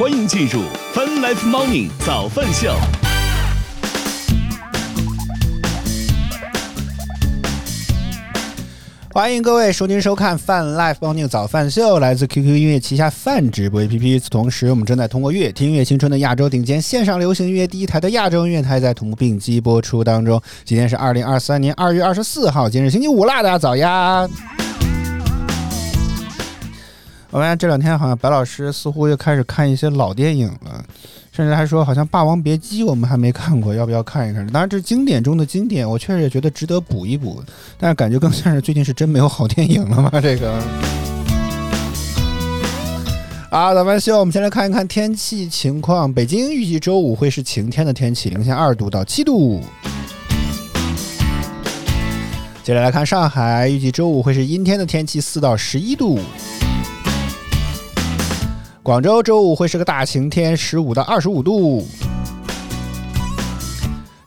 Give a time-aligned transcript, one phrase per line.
[0.00, 0.62] 欢迎进入
[0.94, 2.74] Fun Life Morning 早饭秀。
[9.12, 13.98] 欢迎各位收听收看 Fun Life Morning 早饭秀，来自 QQ 音乐旗下泛直播 APP。
[13.98, 20.40] 与此同时，我们正在通过乐听乐青春的亚洲顶尖线上流行音乐第一台的亚洲音乐台，在同步并机播出当中。
[20.64, 24.26] 今天是二零二三年二月二十四号，今日星期五啦，大家早呀！
[27.30, 30.84] 我发现这两天好像白老师似乎又开始看一些老电影了，
[31.30, 34.44] 甚至还说好像《霸王别姬》我们还没看过，要不要看一看？
[34.48, 37.40] 当然这是经典中的经典，我确实也觉得值得补一补，
[37.78, 40.10] 但是感觉更像是最近是真没有好电影了吗？
[40.20, 40.60] 这个。
[43.50, 46.12] 啊，早饭秀，我们先来看一看天气情况。
[46.12, 49.62] 北京预计周五会是晴天的天气，零下二度到七度。
[52.64, 56.18] 接着来看上海，预计周五会是阴天的天气，四到十一度。
[58.90, 61.86] 广州周五会是个大晴天，十五到二十五度。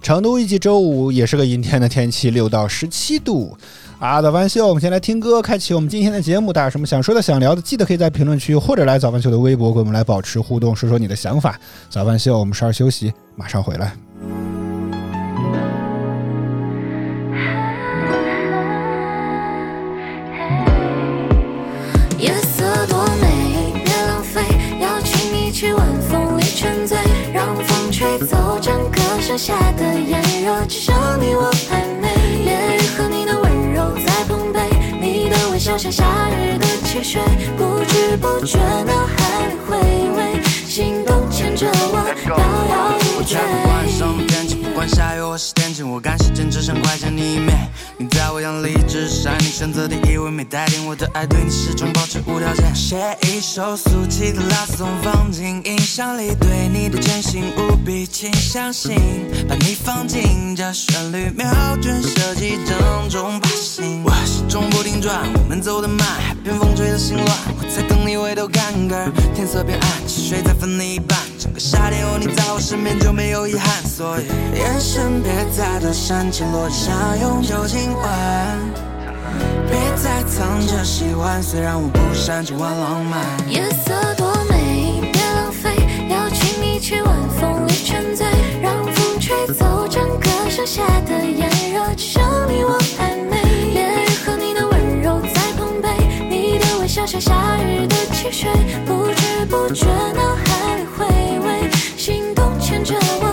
[0.02, 3.58] 成都预计周五也是个阴天的天气，六到十七度。
[4.00, 6.54] 啊，早饭秀，我们先来听歌，开启我们今天的节目。
[6.54, 11.59] 大家有什么想说的、想聊的，记得可以在评论区或者来早饭秀的微博跟我们来保持互动，说说你的想法。
[11.90, 13.94] 早饭秀，我们稍事休息，马上回来。
[28.04, 32.12] 吹走整个盛夏的炎热，只剩你我暧昧。
[32.44, 34.59] 烈日和你的温柔在碰杯，
[35.00, 37.22] 你的微笑像夏日的汽水，
[37.56, 39.78] 不知不觉脑海里回
[40.18, 42.36] 味，心动牵着我摇
[42.68, 43.40] 摇欲坠
[45.82, 47.72] 我赶时间只想快见你一面。
[47.98, 52.76] 你在我眼里只是你选择第一位，没待定我的爱对你始终保持无条件。
[52.76, 59.00] 写一首俗气的 love song 放进音响里，对你的真心无比，请相信，
[59.48, 61.48] 把你放进这旋律，瞄
[61.82, 64.03] 准设计正中靶心。
[64.03, 67.28] 我始终不停转，我们走得慢，海边风吹的心乱，
[67.58, 74.26] 我在等你回头看个儿，天色变暗，汽水再分你一半，整个夏天有你在我身边就没有遗憾，所以
[74.58, 78.59] 眼神别再多煽情，落日相拥就今晚，
[79.69, 83.22] 别再藏着喜欢，虽然我不擅长玩浪漫。
[83.50, 85.75] 夜色多美，别浪费，
[86.09, 88.25] 邀请你去晚风里沉醉，
[88.62, 93.41] 让风吹走整个盛夏的炎热，只剩你我还没。
[93.73, 95.90] 烈日和你的温柔在碰杯，
[96.29, 98.50] 你的微笑像夏日的汽水，
[98.85, 101.06] 不知不觉脑海里回
[101.46, 103.33] 味，心动牵着我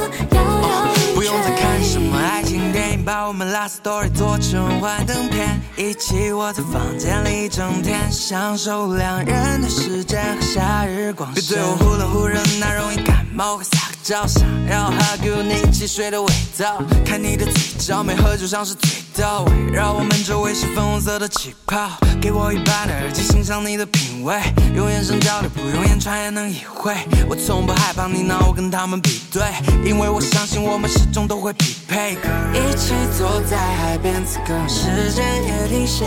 [3.50, 11.42] last story 做成幻灯片，一起窝在房间里一整天，享受两人的时间和夏日光线。
[11.42, 19.26] 别对我忽冷忽热，那容易感冒，快撒个娇，想要 hug you，你汽水的味道，看你的嘴角，没喝酒像是醉围
[19.70, 21.90] 绕我们周围是粉红色的气泡，
[22.22, 24.40] 给我一半的耳机，欣赏你的品味，
[24.74, 26.94] 用眼神交流，不用言传也能意会。
[27.28, 29.42] 我从不害怕你拿我跟他们比对，
[29.84, 32.12] 因为我相信我们始终都会匹配。
[32.54, 36.06] 一起坐在海边，此刻时间也停歇，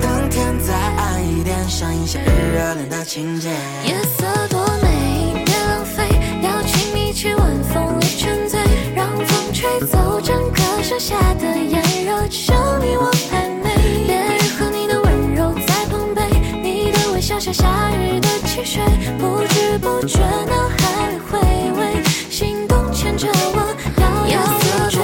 [0.00, 3.48] 等天再暗一点，上映夏日热恋的情节。
[3.84, 6.08] 夜色多美，别浪费，
[6.40, 8.60] 邀请你去晚风里沉醉，
[8.94, 10.57] 让风吹走整个
[10.88, 13.76] 盛夏的炎热，只剩你我还没。
[14.06, 16.22] 烈日和你的温柔在碰杯，
[16.62, 18.82] 你的微笑像夏日的汽水，
[19.18, 21.38] 不知不觉脑海里回
[21.78, 24.98] 味，心动牵着我摇摇欲坠。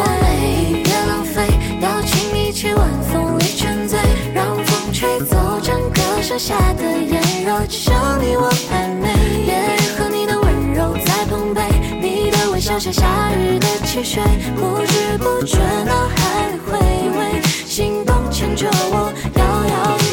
[0.82, 1.46] 别浪费，
[1.82, 3.98] 邀请你去晚风里沉醉，
[4.32, 9.83] 让风吹走整个盛夏的炎热，只剩你我还没。
[12.78, 14.20] 像夏日的汽水，
[14.56, 16.76] 不知不觉脑海里回
[17.16, 20.03] 味，心动牵着我摇摇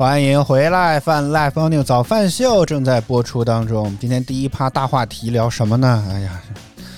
[0.00, 3.84] 欢迎回来，饭 Live Morning 早饭秀正在播出当中。
[3.84, 6.02] 我们今天第一趴大话题聊什么呢？
[6.10, 6.40] 哎呀，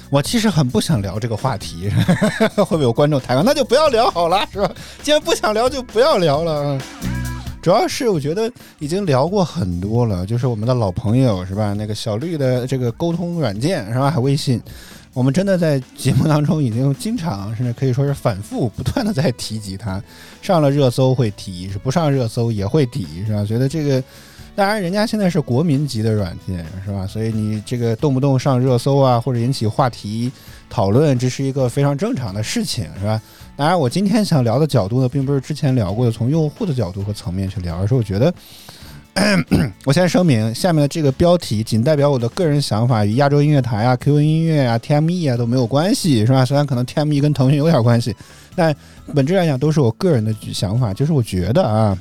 [0.09, 1.91] 我其实很不想聊这个话题，
[2.55, 3.45] 会不会有观众抬杠？
[3.45, 4.71] 那就不要聊好了，是吧？
[5.03, 6.79] 既然不想聊，就不要聊了。
[7.61, 11.73] 主要是我觉得已经聊过很多了，就是我们的老朋友是吧？
[11.73, 14.17] 那个小绿的这个沟通软件是吧？
[14.21, 14.63] 微信，
[15.15, 20.03] 我们真的在节目当中已经经常甚至可以说是反复不断的在提及它，
[20.41, 23.45] 上了热搜会提，是不上热搜也会提，是吧？
[23.45, 24.03] 觉得这个。
[24.55, 27.07] 当然，人家现在是国民级的软件，是吧？
[27.07, 30.31] 所以你这个动不动上热搜啊，或者引起话题
[30.69, 33.19] 讨论，这是一个非常正常的事情，是吧？
[33.57, 38.33] 当然，我今天想聊的角度呢，并不是之前聊过的从用户的角度和层面去聊，而是我觉得，
[39.85, 46.45] 我先声明，下面的这个标题仅代表我的个人想法，与亚洲音乐台啊、QQ 音乐啊、TME 啊都没有关系，是吧？
[46.45, 48.15] 虽然可能 TME 跟腾讯有点关系，
[48.55, 48.75] 但
[49.15, 51.99] 本质来讲都是我个人的想法，就是我觉得啊，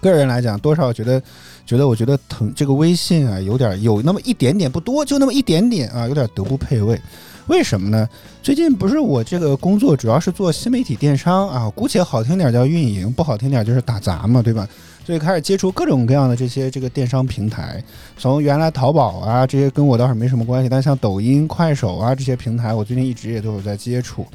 [0.00, 1.22] 个人来讲，多少觉得。
[1.66, 7.00] 觉得我觉得腾这个微信啊，有点有那么一点点不多，就那么一点点啊，有点德不配位。
[7.46, 8.06] 为什么呢？
[8.42, 14.68] 最近不是我这个工作主要是做新媒体电商啊，姑且好听点叫运营，不好听点就是打杂嘛，对吧？
[15.04, 17.82] 所以开始接触各种各样的这些这个电商平台，
[18.16, 24.26] 从原来淘宝啊这些跟我倒是没什么关系，但像抖音、快手啊这些平台，我最近一直也都有在接触。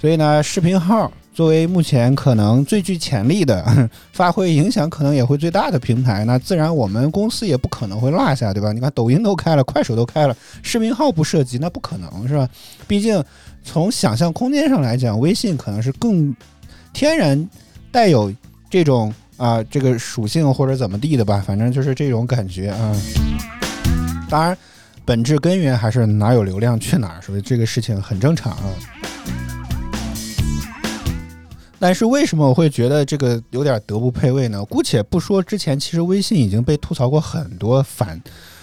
[0.00, 1.10] 所以呢，视频号。
[1.32, 8.72] 作为目前可能最具潜力的、发挥影响可能也会最大的平台，那自然我们公司也不可能会落下，对吧？
[8.72, 12.46] 你看抖音都开了，快手都开了，视频号不涉及，那不可能是吧？
[12.86, 13.22] 毕竟
[13.62, 16.34] 从想象空间上来讲，微信可能是更
[16.92, 17.48] 天然
[17.92, 18.30] 带有
[18.68, 22.94] 这种啊这个属性或者怎么地的吧，反正就是这种感觉啊。
[24.28, 24.56] 当然，
[25.04, 28.68] 本质根源还是哪有流量去哪儿，所以这个事情很正常啊。
[31.78, 34.62] 但是为什么我会觉得这个有点德不配位呢？
[34.66, 38.20] 姑且不说，之前其实微信已经被吐槽过很多反。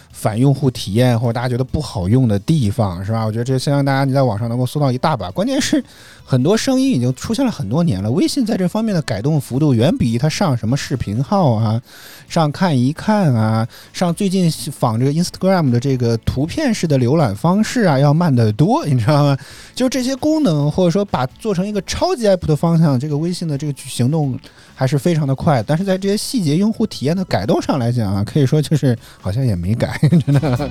[0.09, 3.23] 反用户体验或者大家觉得不好用的地方，是吧？
[3.23, 5.29] 我觉得这相信大家你在网上能够搜到一大把。
[5.29, 5.83] 关键是
[6.29, 11.81] 很多声音已经出现了很多年了，微信在这方面的改动幅度远比它上什么视频号啊、
[12.27, 19.37] 上看一看啊、上最近仿这个 Instagram 的这个图片式的浏览方式啊要慢得多，你知道吗？
[19.73, 24.37] 就这些功能或者说把做成一个超级 app 的方向，这个微信的这个行动
[24.75, 25.63] 还是非常的快。
[25.63, 29.97] 但是在这些细节用户体验的改动上来讲啊，可以说就是好像也没改。
[30.25, 30.69] 真的，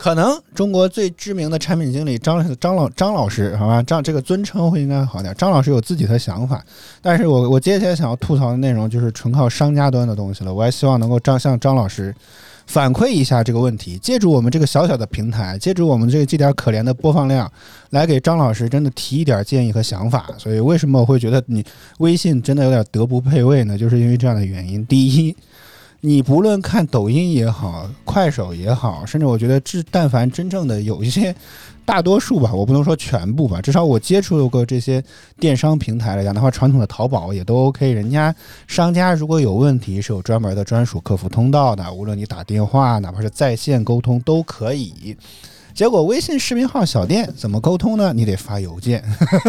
[0.00, 5.34] 可能中国最知名的产品经理张张老张老师，好吧，张这个尊称会应该好点。
[5.36, 6.64] 张老师有自己的想法，
[7.02, 10.54] 但是我我接下来想要吐槽的内容就是纯靠商家端的东西了。
[10.54, 12.14] 我还希望能够张向张老师
[12.66, 17.52] 反馈一下这个问题，借助我们这个小小的平台，借助我们这这点可怜的播放量，
[17.90, 20.30] 来给张老师真的提一点建议和想法。
[20.38, 21.62] 所以为什么我会觉得你
[21.98, 23.76] 微信真的有点德不配位呢？
[23.76, 24.86] 就是因为这样的原因。
[24.86, 25.36] 第一。
[26.02, 31.34] 你不论看抖音也好，快手也好，甚至我觉得，这但凡真正的有一些，
[31.84, 35.04] 大多数吧，我不能说全部吧，至少我接触过这些
[35.38, 37.92] 电商平台来讲，的话传统的淘宝也都 OK。
[37.92, 38.34] 人家
[38.66, 45.14] 商家如果有问题，是有专门的专属客服通道的，无论你打电话，哪怕是在线沟通都可以。
[45.74, 48.12] 结果微信视频号小店怎么沟通呢？
[48.12, 49.02] 你得发邮件。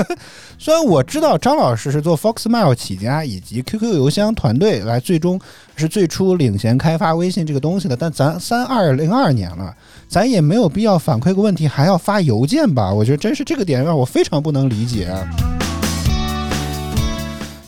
[0.57, 5.39] 虽然我知道张老师是做 Foxmail 起家，以及 QQ 邮箱团队来最终
[5.75, 9.75] 是最初领衔开发微信这个东西的，但咱三二零二年了，
[10.07, 12.94] 咱也没有必要反馈个问题还要发邮件吧？
[12.94, 15.09] 我觉得真是这个点让我非常不能理解。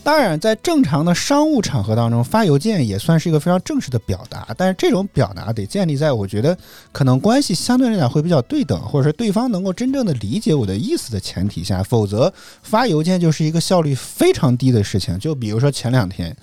[0.03, 6.57] 当然，在正常的商务场合当中发邮件也算是一个非常正式的表达，但是这种表达得建立在我觉得
[6.91, 12.31] 可能关系相对来讲会比较对等，或者是对方能够真正的理解我的意思的前提下，否则
[12.63, 15.17] 发邮件就是一个效率非常低的事情。
[15.17, 16.35] 就比如说前两天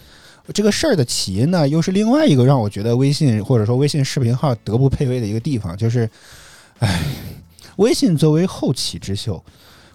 [0.55, 6.09] 这个事儿的起因呢，又是另外一个让我觉得微信或者说微信视频号德不配位的一个地方，就是，
[6.79, 7.05] 唉，
[7.77, 9.45] 微信作为后起之秀。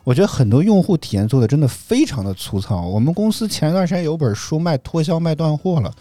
[0.06, 2.82] 我觉得很多用户体验做的真的非常的粗糙。
[2.82, 5.92] 我们公司前一段时间有本书卖脱销卖断货了，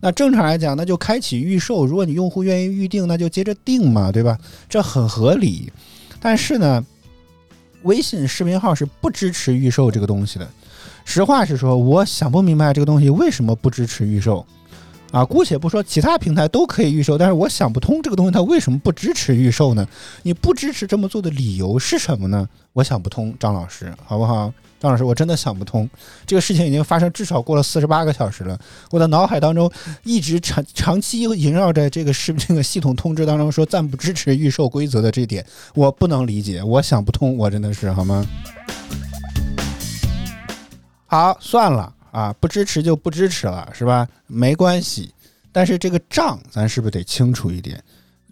[0.00, 4.36] 那正常来讲，那就开启预售，如果你用户愿意预定，那就接着订嘛，对吧？
[4.68, 5.70] 这很合理。
[6.18, 6.84] 但是呢，
[7.82, 10.48] 微信视频号是不支持预售这个东西的。
[11.04, 14.46] 实话实说，我想不明白这个东西为什么不支持预售。
[15.10, 19.86] 啊，姑且不说其他平台都可以预售，但是我想不通这个东西它为什么不支持预售呢？
[20.22, 22.48] 你不支持这么做的理由是什么呢？
[22.72, 24.52] 我想不通，张老师，好不好？
[24.78, 25.90] 张老师，我真的想不通，
[26.24, 28.58] 这个事情已经发生至少过了四十八个小时了，
[28.90, 29.70] 我的脑海当中
[30.04, 38.24] 一直长长期萦绕着这个是这个系统通知当中说暂不支持预售规则的这点，我不能理解，我想不通，我真的是好吗？
[41.06, 41.92] 好，算了。
[42.10, 44.08] 啊，不支持就不支持了，是吧？
[44.26, 45.12] 没关系，
[45.52, 47.82] 但是这个账咱是不是得清楚一点？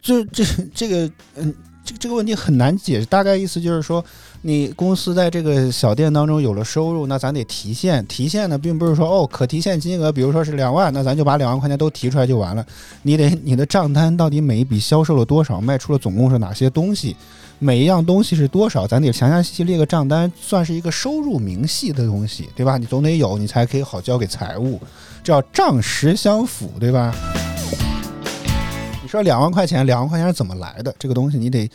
[0.00, 0.44] 就这
[0.74, 1.54] 这个，嗯，
[1.84, 3.04] 这这个问题很难解。
[3.06, 4.04] 大概意思就是说，
[4.42, 8.06] 你公司在这个小店当中有了收入，那咱得提现。
[8.06, 12.64] 提现呢，并不是说哦，可提现金额，比如说是两万，那咱就把两万块钱都提出来就完了。
[13.02, 17.16] 你得你的账单到底每一笔销售了多少，卖出了总共是哪些东西，
[17.58, 22.78] 每一样东西是多少，咱得详详细细列个账单，算是一个收入明细的东西，对吧？
[22.78, 24.80] 你总得有，你才可以好交给财务，
[25.24, 27.12] 这叫账实相符，对吧？
[29.02, 30.94] 你说两万块钱，两万块钱是怎么来的？
[30.98, 31.68] 这个东西你得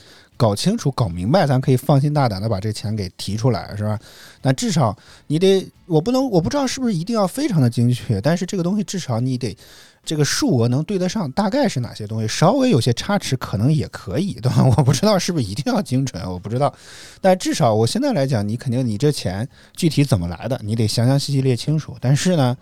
[0.44, 3.98] 搞清楚、搞明白，咱可以放心大胆的把这钱给提出来，是吧？
[4.42, 4.94] 但至少
[5.28, 9.56] 你得，我不能，我不知道是不是一定要非常的精确，但是这个东西至少你得
[10.04, 14.66] 这个数额能对得上，大概是哪些东西，稍微有些差池可能也可以，对吧？
[14.66, 16.76] 我不知道是不是一定要精准，我不知道，
[17.22, 19.48] 但至少我现在来讲，你肯定你这钱
[19.78, 21.96] 具体怎么来的，你得详详细细列清楚。
[22.02, 22.58] 但是呢，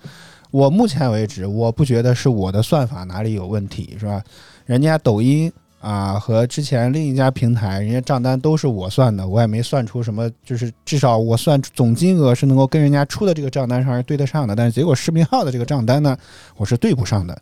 [0.52, 4.24] 我目前为止，我不觉得是我的算法哪里有问题，是吧？
[4.68, 16.16] 人家抖音啊和之前另一家平台，人家账单都是我算的，我也没算出什么，就是至少我算总金额是能够跟人家出的这个账单上是对得上的，但是结果视频号的这个账单呢，
[16.56, 17.38] 我是对不上的。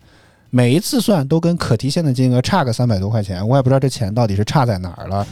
[0.48, 5.26] 每一次算都跟可提现的金额差个三百多块钱，我也不知道这钱到底是差在哪儿了。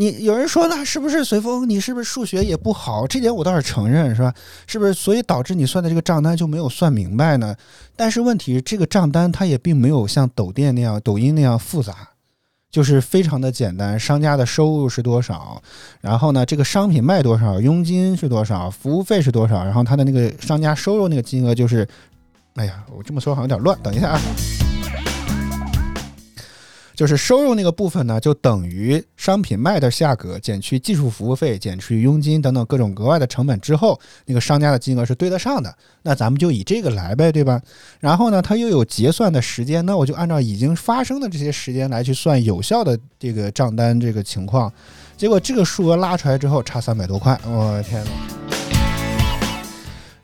[0.00, 1.68] 你有人说那是不是随风？
[1.68, 3.06] 你是不是数学也不好？
[3.06, 4.32] 这点我倒是承认，是吧？
[4.66, 4.94] 是不是？
[4.94, 7.54] 所以导致你算的这个账单就没有算明白呢？
[7.96, 11.94] 但是问题，这个账单它也并没有像抖店那样、抖音那样复杂，
[12.70, 14.00] 就是非常的简单。
[14.00, 15.62] 商家的收入是多少？
[16.00, 17.60] 然后呢，这个商品卖多少？
[17.60, 18.70] 佣金是多少？
[18.70, 19.62] 服务费是多少？
[19.62, 21.86] 然后他的那个商家收入那个金额就是，
[22.54, 23.78] 哎呀，我这么说好像有点乱。
[23.82, 24.20] 等一下啊。
[27.00, 35.74] 就是收入那个部分呢，就等于商品卖的价格减去技术服务费、减去佣金等等各种额外的成本之后，那个商家的金额是对得上的。
[36.02, 37.58] 那咱们就以这个来呗，对吧？
[38.00, 44.70] 然后呢，它又有结算的时间，那我就按照已经发生的这些时间来去算有效的这个账单这个情况。
[45.16, 48.10] 结果这个数额拉出来之后，差三百多块，我天呐！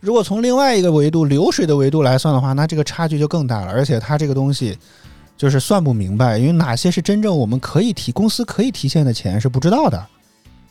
[0.00, 4.76] 如果从另外一个维度流水的维度来算的话，那这个差距就更大了，而且它这个东西。
[5.36, 10.06] 就是算不明白，因为哪些是真正我们可以提公司可以提现的钱是不知道的，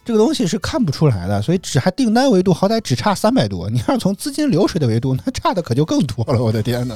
[0.03, 6.95] 这个东西是看不出来的，所以只还订单维度好歹只差三百多，你要从资金流水的维度，那差的可就更多了，我的天呐！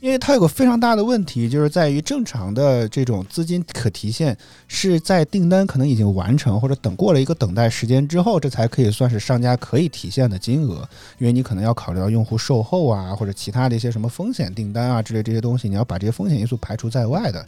[0.00, 4.36] 因为它有个非常大的问题，就是在于正常的这种资金可提现
[4.68, 10.88] 是在订单可能已经完成或者等过了一个等待时间之后，这才可以算是商家可以提现的金额。
[11.18, 17.44] 因为你可能要考虑到用户售后啊，或者其他的一些什么风险订单啊之类这些东西，你要把这些风险因素排除在外的。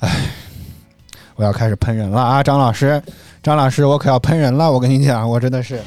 [0.00, 0.26] 唉，
[1.36, 3.00] 我要开始喷人了啊，张老师，
[3.44, 5.80] 张老师，我可要喷人了，我跟你讲，我真的是，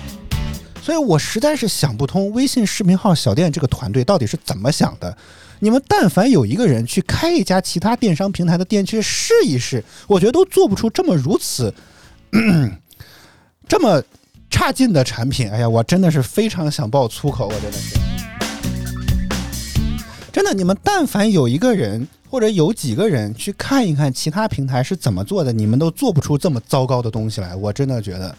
[0.81, 5.17] 所以我实在是想不通微信视频号小店这个团队到底是怎么想的。
[5.63, 11.73] 你们但凡有一个人去开一家其他电商平台的店去试一试，我觉得都做不出这么如此
[13.65, 14.03] 这么
[14.49, 15.49] 差劲的产品。
[15.49, 17.97] 哎呀，我真的是非常想爆粗口，我真的是
[20.33, 20.53] 真的。
[20.53, 27.55] 你们但凡有一个人或者有几个人去看一看其他平台是怎么做的，你们都做不出这么糟糕的东西来。
[27.55, 28.35] 我真的觉得。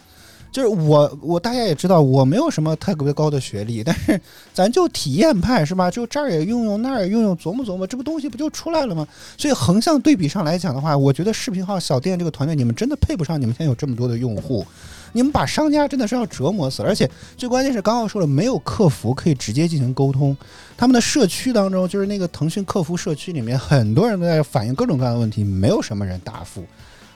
[0.55, 4.17] 就是我，我大家也知道，我没有什么特别高的学历，但是
[4.53, 5.91] 咱就体验派是吧？
[5.91, 9.05] 就这儿也用用，那儿也用用，琢磨琢磨，这不东西不就出来了吗？
[9.37, 14.65] 所以横向对比上来讲的话，我觉得视频号小店这个团队，你们真的配不上你们现在有这么多的用户，
[15.11, 16.81] 你们把商家真的是要折磨死。
[16.81, 20.37] 而且最关键是，刚刚说了，没有客服可以直接进行沟通，
[20.77, 26.63] 他们的社区当中，就是那个腾讯客服社区里面，很多人都在反映各种各样的问题，没有什么人答复，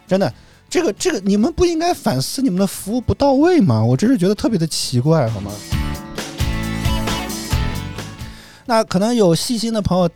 [0.05, 0.34] 真的。
[0.69, 3.83] 这个这个，你们不应该反思你们的服务不到位吗？
[3.83, 5.51] 我真是觉得特别的奇怪，好吗？
[8.67, 10.07] 那可能有细心的朋友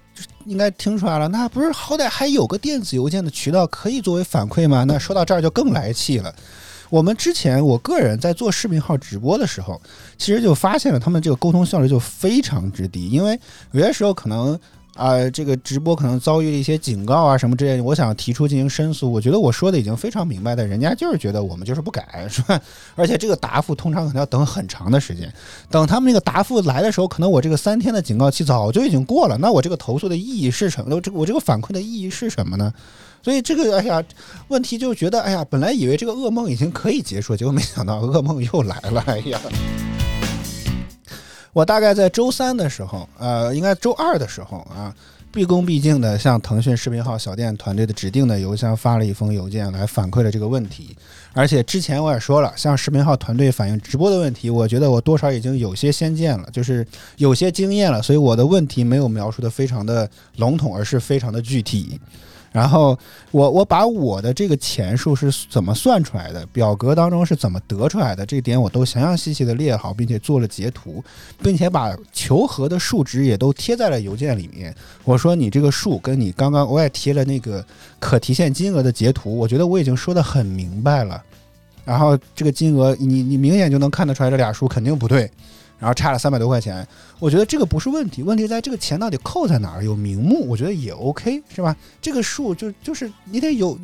[0.45, 4.83] 应该听出来了，那不是好歹还有个电子邮件的渠道可以作为反馈吗？
[4.83, 6.31] 那说到这儿就更来气了。
[6.91, 9.81] 我们之前我个人在做视频号直播的时候，
[10.19, 13.39] 其实就发现了他们这个沟通效率就非常之低，因为
[13.71, 14.59] 有些时候可能。
[14.95, 19.11] 啊，这个直播可能遭遇了一些警告啊什么之类的，我想提出进行申诉。
[19.11, 22.61] 我觉得我说的已经非常明白的，人家就是觉得我们就是不改，是吧？
[22.95, 25.33] 而且这个答复通常可能要等很长的时间，
[25.69, 29.37] 等他们那个答复来的时候，可能我这个三天的警告期早就已经过了。
[29.39, 31.01] 那我这个投诉的意义是什么？
[31.01, 32.71] 这我这个反馈的意义是什么呢？
[33.23, 34.03] 所以这个，哎呀，
[34.49, 39.39] 问题就觉得，哎呀，本来以为这个噩梦已经可以结束，结果没想到噩梦又来了，哎呀。
[41.53, 44.93] 我大概在周三的时候，呃，应该周二的时候啊，
[45.31, 50.95] 毕恭毕敬的向腾讯视频号小店团队的指定的邮箱发了一封邮件来反馈了这个问题。
[51.31, 56.85] 而且之前我也说了，向视频号团队反映直播的问题，我觉得我多少已经有些先见了，就是
[57.17, 61.99] 有些经验了，所以我的问题没有描述的非常的笼统，而是非常的具体。
[62.53, 62.97] 然后
[63.31, 71.03] 我我把我的这个钱数是怎么算出来的，表格当中是怎么得出来的，这点我都详详细细的列好，并且做了截图，
[71.41, 74.73] 并且把求和的数值也都贴在了邮件里面。
[75.03, 77.65] 我说你这个数跟你刚刚我也贴了那个
[77.99, 81.21] 可提现金额的截图，我觉得我已经说的很明白了。
[81.83, 85.29] 然后这个金额你你明显就能看得出来，这俩数肯定不对。
[85.83, 86.87] 然后差了三百多块钱，
[87.19, 91.75] 我觉得这个不是问题，问题在这个钱到底扣在哪儿，有名目，我觉得也 OK，是吧？
[92.01, 93.77] 这个数就就是你得有，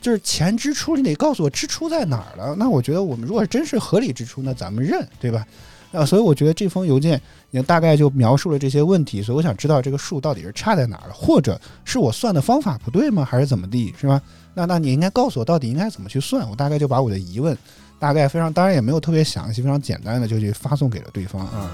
[0.00, 2.56] 就是钱支出，你得告诉我支出在哪儿了。
[2.56, 5.46] 那我觉得我们如果真是合理支出，那咱们认，对吧？
[5.92, 13.24] 啊，所以我觉得这封邮件也大概就描述了这些问题，所以我想知道这个数到底是差在哪儿了，或者是我算的方法不对吗？
[13.24, 14.20] 还是怎么地，是吧？
[14.54, 17.56] 那那你应该告诉我到底应该怎么去算，我大概就把我的疑问。
[17.98, 21.70] 大概非常，当然也没有特别详细，非常简单的就去发送给了对方啊。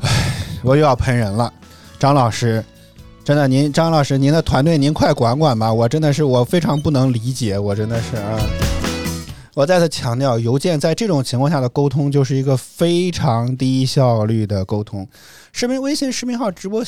[0.00, 0.10] 唉，
[0.62, 1.52] 我又要喷人了，
[1.98, 2.64] 张老师，
[3.22, 8.38] 真的，您张老师，您的团队您快管管吧，我真的是我非常不能理解，我真的是啊。
[9.54, 15.06] 我再次强调，邮件在这种情况下的沟通就是一个非常低效率的沟通。
[15.52, 16.84] 视频微信视频号直播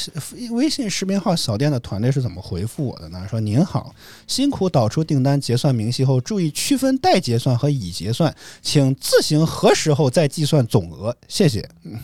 [0.51, 3.25] 微信视频号小店的团队是怎么回复我的呢？
[3.31, 3.95] 说您好，
[4.27, 11.69] 辛苦导出订单结算明细后，注意区分待结算和已结算，请自行核实后再计算总额，谢谢。
[11.85, 11.97] 嗯，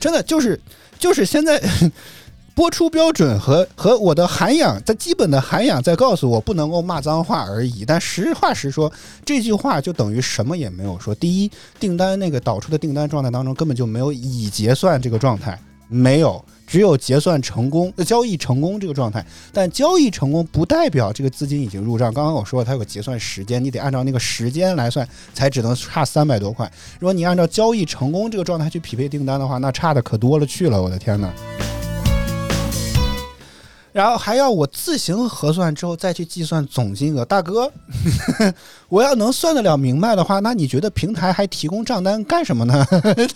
[0.00, 0.58] 真的就是
[0.98, 1.62] 就是现在。
[2.56, 7.84] 播出标准和和我的涵养，在基本的涵养在告诉我不能够骂脏话而已。
[7.84, 8.90] 但实话实说，
[9.26, 11.14] 这句话就等于什么也没有说。
[11.14, 19.22] 第一，订单那个导出的订单状态当中根本就没有已结算这个状态，没有，只有结算成功、交易成功这个状态。
[19.52, 22.10] 但交易成功不代表这个资金已经入账。
[22.10, 26.72] 刚刚我说了，它有个结算时间，你得按照那个时间来算，才只能差三百多块。
[26.98, 30.82] 如果你按照交易成功这个状态去匹配订单的话，那差的可多了去了。
[30.82, 31.30] 我的天哪！
[33.96, 37.72] 然后还要我自行核算之后再去计算总金额，大哥，
[38.90, 42.86] 我要能算得了明白的话，那你觉得平台还提供账单干什么呢？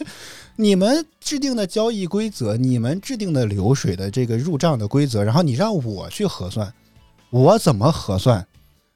[0.57, 6.71] 你们制定的交易规则，你们制定的流水的这个入账的规则，然后你让我去核算，
[7.31, 8.47] 我怎么核算？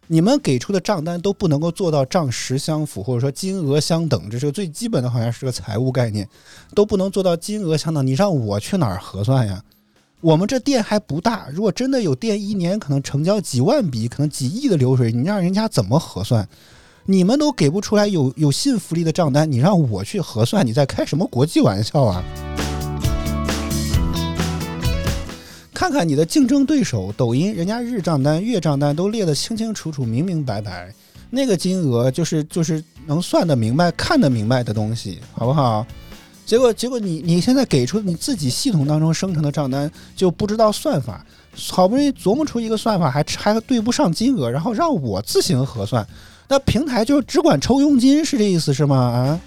[0.09, 6.29] 你们给出的账单都不能够做到账实相符，或者说金额相等，这是个最基本的，好像是个财务概念，
[6.75, 9.63] 都不能做到金额相等，你让我去哪儿核算呀？
[10.25, 16.49] 我们这店还不大，如果真的有店一年可能成交几万笔，可能几亿的流水，你让人家怎么核算？
[17.05, 22.25] 你们都给不出来有有信服力的账单，你让我去核算，你在开什么国际玩笑啊？
[25.75, 30.91] 看看你的竞争对手，抖音人家日账单、月账单都列得清清楚楚、明明白白，
[31.29, 35.87] 那个金额就是就是能算得明白、看得明白的东西，好不好？
[36.47, 41.25] 结果，结果你你现在给出你自己系统当中生成的账单就不知道算法，
[41.71, 46.07] 好不容易琢磨出一个算法，还还对不上金额，然后让我自行核算，
[46.49, 48.97] 那平台就只管抽佣金，是这意思是吗？
[48.97, 49.41] 啊？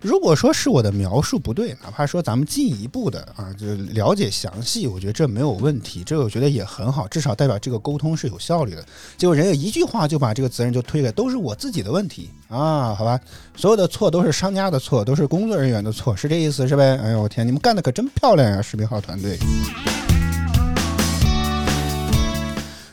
[0.00, 8.84] 如果说是我的描述不对，哪怕说咱们进一步的啊，就了解详细，我觉得这没有问题，这我觉得也很好，至少代表这个沟通是有效率的。
[9.18, 13.20] 结果人家一句话就把这个责任就推给，都是我自己的问题啊，好吧，
[13.54, 16.96] 所有的错都是商家的错，都是工作人员的错，是这意思是呗？
[16.96, 19.38] 哎呦我天，你们干的可真漂亮呀，视频号团队。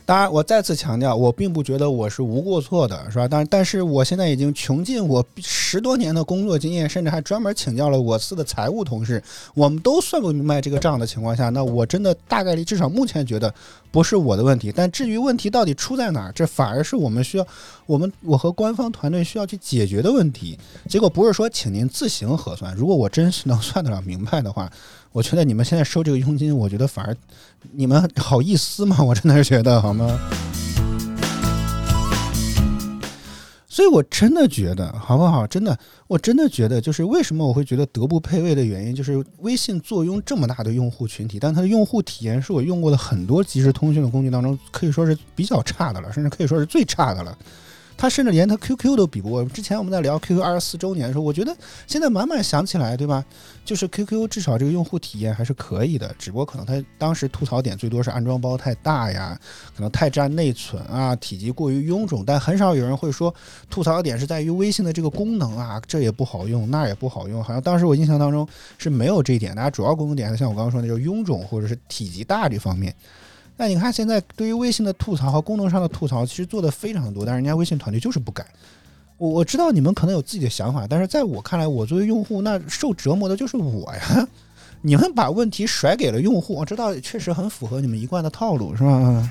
[0.08, 3.28] 当然，我再次强调，我并不觉得我是无过错的，是吧？
[3.28, 9.22] 但但是我现在已经穷尽我十多年的工作经验，甚至还专门请教了我司的财务同事，
[9.54, 13.54] 我们都算不明白这个账的情况下，那我真的大概率，至少目前觉得
[13.91, 14.72] 不是我的问题。
[14.74, 17.46] 但至于问题到底出在哪儿，这反而是我们需要，
[17.86, 20.58] 我们我和官方团队需要去解决的问题。
[20.88, 24.72] 结果不是说请您自行核算，如果我真是能算得了明白的话。
[25.13, 27.15] 我觉得你们现在收这个佣金，我觉得反而
[27.73, 29.01] 你们好意思吗？
[29.03, 30.19] 我真的是觉得好吗？
[33.67, 35.45] 所以我真的觉得好不好？
[35.45, 35.77] 真的，
[36.08, 47.38] 我真的觉得就是为什么我会觉得德不配位的原因，就是微信坐拥这么大的用户群体，但它的用户体验是我用过的很多即时通讯的工具当中可以说是比较差的了，甚至可以说是最差的了。
[47.98, 49.44] 他甚至连他 QQ 都比不过。
[49.46, 51.56] 之前我们在聊 QQ 二十四周年的时候，我觉得
[51.88, 53.26] 现在慢慢想起来，对吧？
[53.66, 59.38] 就是 QQ 至少这个用户体验还是可以的，只不过可能他当时吐槽点最多是安装包太大呀，
[59.76, 62.24] 可能太占内存啊，体积过于臃肿。
[62.26, 63.34] 但很少有人会说
[63.70, 67.44] 吐槽点是在于微信的这个功能啊，这也不好用，那也不好用。
[67.44, 72.94] 好像当时我印象当中是没有这一点，大家主要功能点像我刚刚说的，就是臃肿或者是体积大这方面。
[73.58, 78.46] 那你看，现在对于微信的吐槽和功能上的吐槽，其实做的非常多，但是人家微信团队就是不改。
[79.17, 84.28] 我我知道你们可能有自己的想法，但是在我看来，我作为用户，那受折磨的就是我呀。
[84.82, 89.30] 你们把问题甩给了用户，我知道确实很符合你们一贯的套路，是吧？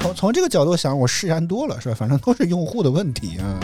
[0.00, 1.94] 从从这个角度想，我释然多了，是吧？
[1.94, 3.60] 反正都是用户的问题啊。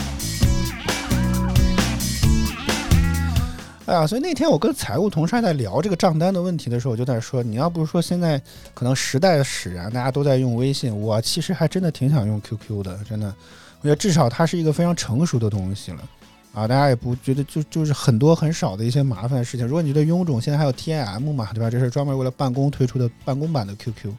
[3.88, 8.38] 哎呀，所以那天我跟财务同事还在聊这个账单的问题的时候，我就在说，你要不是说现在
[8.74, 13.34] 可能时代使然，大家都在用微信，我其实还真的挺想用 QQ 的，真的，
[13.80, 16.04] 我觉得至少它是一个非常成熟的东西了。
[16.52, 19.66] 啊，大家也不觉得就就是很多很少的一些麻烦的事情。
[19.66, 21.70] 如果你觉得臃肿，现在还有 TIM 嘛，对吧？
[21.70, 24.12] 这是专门为了办公推出的办公版的 QQ。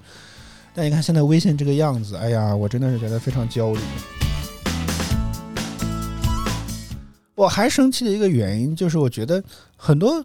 [0.74, 3.80] 但你看现在微信这个样子，哎呀，我真的是觉得非常焦虑。
[7.40, 9.42] 我还生气的一个原因就是，我觉得
[9.78, 10.22] 很多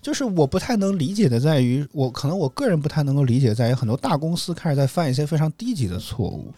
[0.00, 6.50] 就是我不太能理解的，在于我可能我个人不太能够理解，在于很多大公司开始在犯一些非常低级的错误。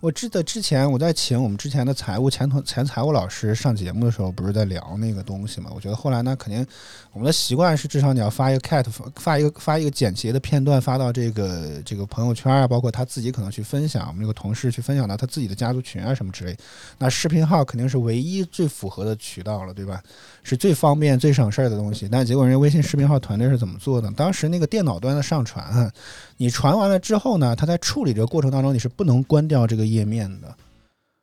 [0.00, 5.70] 我记得之前我在请我们之前的财务前同前财务老师上节目的时候，不是在聊那个东西嘛？
[5.74, 6.64] 我觉得后来呢，肯定
[7.12, 8.84] 我们的习惯是至少你要发一个 cat
[9.16, 16.54] 发一个发一个简洁的片段发到这个这个朋友圈啊，包括他自己可能去分享，我们这个同事去分享到他自己的家族群啊什么之类。
[16.98, 20.02] 那视频号肯定是唯一最符合的渠道了，对吧？
[20.42, 22.06] 是最方便最省事儿的东西。
[22.06, 24.10] 但结果人家微信视频号团队是怎么做的？
[24.12, 25.90] 当时那个电脑端的上传。
[26.38, 30.54] 你传完了之后呢，它在处理这个过程当中，你是不能关掉这个页面的，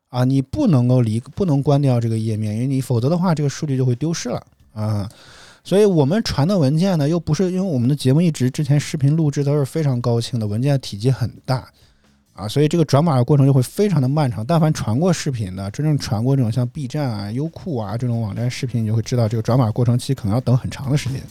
[0.10, 5.10] 啊，你不能够离，不能关掉这个页面，因为你否则的话，这个数据就会丢失了啊。
[5.64, 11.68] 所以我们传的文件呢，又不是因为我们的节目一直之前视频录制都是非常高清的，文件体积很大
[12.34, 14.46] 啊，所以这个转码的过程就会非常的漫长。
[14.46, 21.22] 但凡传过视频的，真正传过这种像 B 站啊、优酷啊这种网站视频，你就会知道这个转码过程期可能要等很长的时间。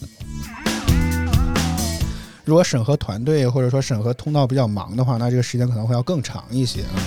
[2.45, 6.99] 如果审核团队或者说审核通道比较忙的话，那这个时间可能会要更长一些啊。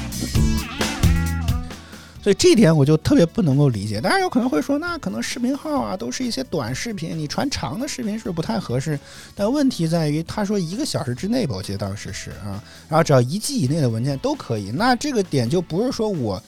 [2.23, 4.01] 所以这一点我就特别不能够理解。
[4.01, 8.99] 当然有可能会说，那可能视频号啊都是一些短视频，你传长的视频是不太合适。
[9.35, 14.71] 但问题在于，他说一个小时之内吧，我记得当时是啊，然后只要一 G 以内的文件都可以。
[14.71, 16.41] 那这个点就不是说我。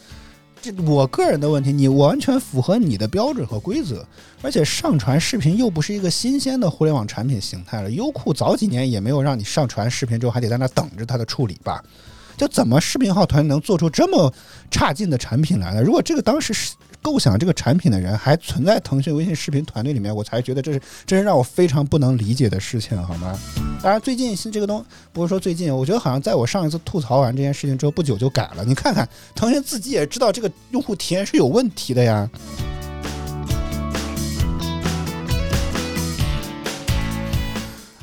[0.61, 4.05] 这我个人的问题，你完全符合你的标准和规则，
[4.41, 7.89] 而且上传视频又不是一个新鲜的互联网产品形态了。
[7.91, 11.83] 优酷早几年也没有让你上传视频之后还得在那等着它的处理吧？
[12.35, 14.33] 就怎么视频号团队能做出这么
[14.69, 15.81] 差劲的产品来呢？
[15.81, 16.73] 如果这个当时是。
[17.09, 23.39] 构想这个产品的人还存在腾讯微信视频团队里面，我才觉得这是真是让我非常不能理解的事情，好吗？
[23.81, 28.65] 当然，最近这个东不是说最近，我觉得好像在我上一次吐槽完这件事情之后不久就改了。
[28.65, 32.29] 你看看，腾讯自己也知道这个用户体验是有问题的呀。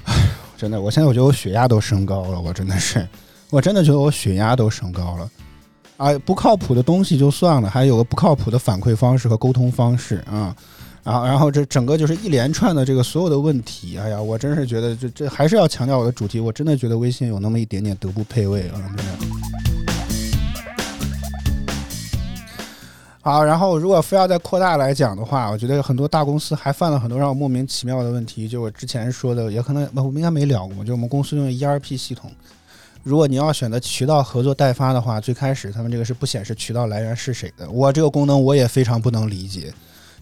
[0.05, 3.07] 哎，真的，我现在我觉得我血压都升高了，我真的是，
[3.51, 5.31] 我真的觉得我血压都升高了。
[5.97, 10.55] 啊，不靠谱的东西就算了，还有个不靠谱的反馈方式和沟通方式啊，
[11.05, 19.13] 然后，然后这整个就是一连串的这个所有的问题，哎呀，我真是觉得这这还是要强调我的主题，我真的觉得微信有那么一点点德不配位啊，真的。
[23.21, 32.33] 好，然后如果非要再扩大来讲的话，我觉得很多大公司还犯了很多让我莫名其妙的问题，就我之前说的，也可能我们应该没聊过，就我们公司用 ERP 系统。
[33.05, 37.71] 如果你要选择渠道合作代发的话，最开始他们这个是不显示渠道来源是谁的。
[37.71, 39.73] 我这个功能我也非常不能理解。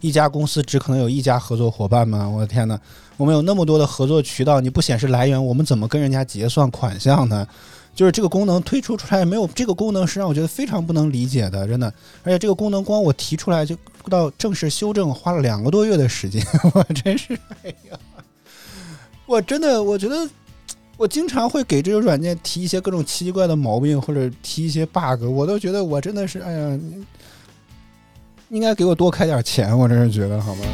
[0.00, 2.28] 一家公司只可能有一家合作伙伴吗？
[2.28, 2.76] 我的天哪！
[3.16, 7.46] 我们有那么多的合作渠道，你不显示来源，我们怎么跟人家结算款项呢？
[7.94, 11.86] 就是这个功能推出出来没有这个功能是让我觉得非常不能理解的，真的。
[12.24, 13.76] 而且这个功能光我提出来就
[14.10, 17.98] 到正式修正花了两个多月的时间， 我真是哎呀！
[19.24, 20.28] 我真的我觉得。
[21.02, 26.78] 我经常会给这个软件提一些各种奇怪的毛病，或者提一些 bug，我都觉得我真的是，哎呀，
[28.50, 30.64] 应该给我多开点钱，我真是觉得，好吗？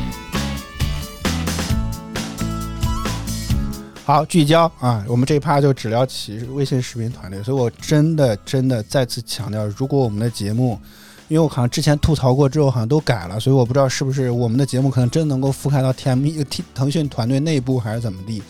[4.04, 10.78] 好，聚焦啊，我们这一趴就只聊起微信视频团队，所以我真的真的再次强调，如果我们的节目，
[11.28, 18.42] 因为我好像之前吐槽过之后好像都改了，所以我不知道是不是我们的节目可能真能够覆盖到 T M T 腾讯团队内部还是怎么地。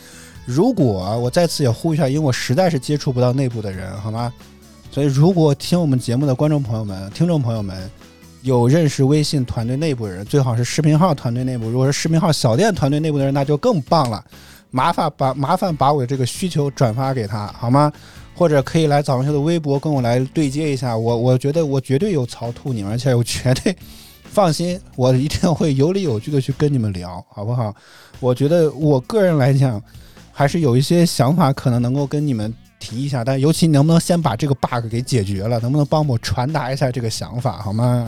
[0.48, 4.32] 如果我再次也呼吁一下，因为我实在是接触不到内部的人，好吗？
[4.90, 7.90] 所以如果听我们节目的观众朋友们、听众朋友们
[8.40, 14.24] 有认识微信团队内部的人，最好是视频号团队内部，如果是视频号小店团队内部的人，那就更棒了。
[14.70, 17.92] 麻烦把麻烦把我的这个需求转发给他，好吗？
[18.34, 23.76] 或者可以来早上秀的微博跟我来对接一下，我我觉得我绝对有槽吐你们，而且我绝对
[24.24, 27.74] 放心，我一定会有理有据的去跟你们聊，好不好？
[28.18, 29.78] 我觉得我个人来讲。
[30.38, 38.06] 还是有一些想法，可能能够跟你们提一下，但尤其能不能先把这个 bug 给解决了，能不能帮我传达一下这个想法，好吗？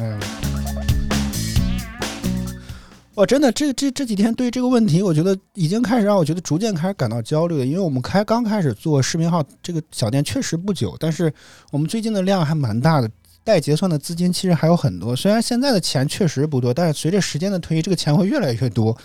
[3.17, 7.67] 我真的这这这几天对这个问题，我觉得已经开始让我觉得逐渐开始感到焦虑了。
[7.67, 11.35] 因为我们开刚开始做视频号这个小店确实不久，但是
[11.73, 13.11] 我们最近的量还蛮大的，
[13.43, 15.17] 待结算的资金其实还有很多。
[15.17, 18.97] 虽然现在的钱确实不多，但是随着时间的推移，这个钱会越来越多。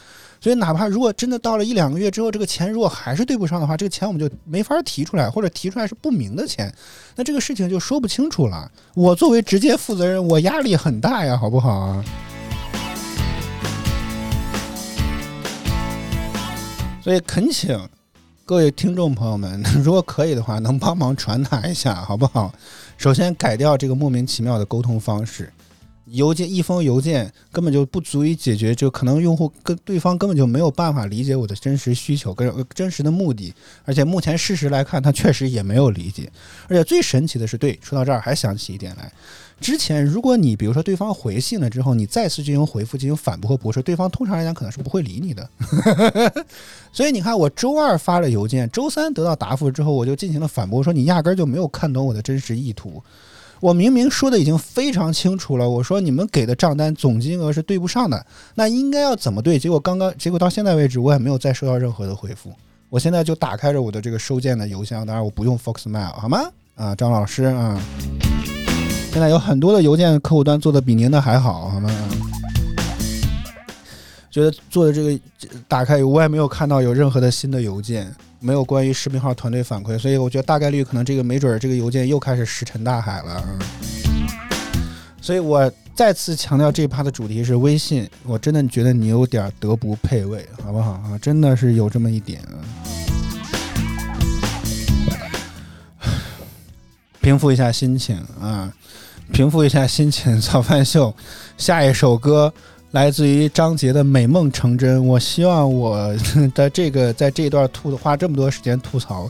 [0.46, 6.72] 所以哪怕如果真的到了一两个月之后，这个钱如果还是对不上的话，这个钱我们就没法提出来，或者提出来是不明的钱，
[7.16, 8.72] 那这个事情就说不清楚了。
[8.94, 12.06] 我作为直接负责人，我压力很大呀，好不好啊？
[17.02, 17.76] 所以恳请
[18.46, 22.54] 各位听众朋友们， 如果可以的话，能帮忙传达一下，好不好？
[22.98, 25.52] 首先改掉这个莫名其妙的沟通方式，
[26.06, 36.32] 邮件一封邮件根本就不足以解决，就可能用户跟对方根本就没有办法理解我的真实需求跟真实的目的，而且目前事实来看，他确实也没有理解。
[36.68, 39.12] 而且最神奇的是，对，说到这儿还想起一点来。
[39.60, 45.50] 之前，如果你比如说对方回信了之后，你再次进行回复、进行反驳和驳斥，对方通常来讲可能是不会理你的。
[46.92, 53.02] 所以你看，我周二发了邮件，周三得到答复之后，我就进行了反驳，说你压根儿就没有看懂我的真实意图。
[53.60, 59.58] 我明明说的已经非常清楚了，我说你们给的账单总金额是对不上的，那应该要怎么对？
[59.58, 62.52] 结果刚刚，结果到现在为止，我也没有再收到任何的回复。
[62.90, 66.40] 我现在就打开着我的这个收件的邮箱，当然我不用 Foxmail，好吗？
[66.76, 67.82] 啊，张老师啊。
[69.12, 71.90] 现在有很多的邮件客户端做的比您的还好，好吗？
[74.36, 75.18] 觉得做的这个
[75.66, 83.42] 打开，我也没有看到有任何的新的邮件，没有关于视频号团队反馈，所以我觉得大概率可能这个没准儿这个邮件又开始石沉大海了。
[85.22, 91.18] 所以我再次强调这一趴的主题是微信，我真的觉得你有点德不配位，好不好啊？
[91.22, 92.60] 真的是有这么一点啊。
[97.22, 98.70] 平复一下心情啊，
[99.32, 100.42] 平复一下心情。
[100.42, 101.16] 早饭秀，
[101.58, 102.54] 下一首歌
[102.96, 104.98] 来自于张杰的《美梦成真》。
[105.02, 106.18] 我希望我
[106.54, 109.30] 的这个在这一段吐花这么多时间吐槽，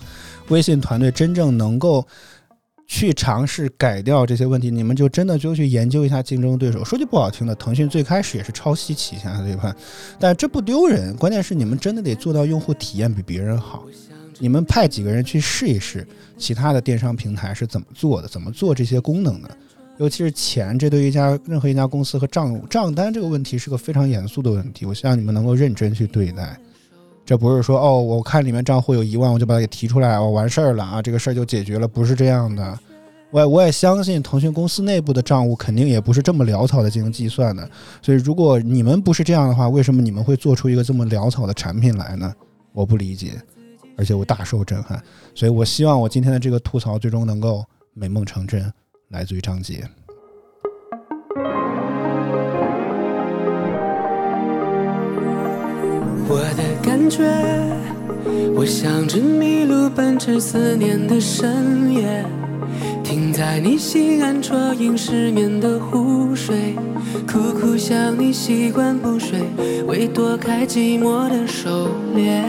[0.50, 2.06] 微信团队真正能够
[2.86, 4.70] 去尝试改掉这些问题。
[4.70, 6.86] 你们就真的就去研究一下竞争对手。
[6.86, 9.76] 说句不好听的，腾讯最开始也是抄袭旗下，对吧？
[10.20, 13.84] 但这不丢人，关键是你们真的得做到用户体验比别人好。
[14.38, 19.50] 你们派几个人去试一试，其他的电商平台是怎么做的，怎么做这些功能的？
[19.98, 24.86] 尤其是钱，这对于一家任何一家公司和账账单这个问题是个非常严肃的问题。
[24.86, 26.58] 我希望你们能够认真去对待。
[27.26, 32.80] 这不是说哦，我看里面账户有一万，我就把它给提出来，我完事儿了啊，这个事儿就解决了，不是这样的。
[33.32, 37.68] 我也我也相信腾讯公司内部的账务肯定也不是这么潦草的进行计算的。
[38.02, 42.34] 所以如果你们不是这样的话，为什么你们会做出一个这么潦草的产品来呢？
[42.74, 43.42] 我不理解。
[43.98, 45.02] 而且我大受震撼，
[45.34, 48.70] 所以我希望我今天的这个吐槽最终能够美梦成真，
[49.10, 49.84] 来自于张杰。
[56.28, 57.24] 我的感觉，
[58.56, 62.26] 我像只迷路奔驰思念的深夜，
[63.04, 66.76] 停在你西岸啜饮失眠的湖水，
[67.28, 69.40] 苦苦想你习惯不睡，
[69.88, 72.44] 为躲开寂寞的狩猎。